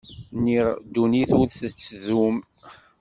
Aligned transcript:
Niɣ 0.43 0.67
ddunit 0.85 1.31
ur 1.39 1.47
tettdum. 1.49 2.37